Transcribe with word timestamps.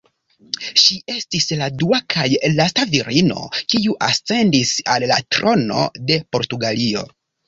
Ŝi 0.83 0.95
estis 1.15 1.43
la 1.57 1.65
dua 1.81 1.99
kaj 2.13 2.23
lasta 2.59 2.85
virino 2.93 3.43
kiu 3.73 3.93
ascendis 4.07 4.71
al 4.95 5.05
la 5.13 5.19
trono 5.37 5.85
de 6.13 6.19
Portugalio. 6.37 7.05